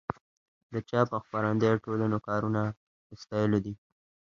[0.73, 2.61] د چاپ او خپرندویه ټولنو کارونه
[3.07, 3.73] د ستایلو دي.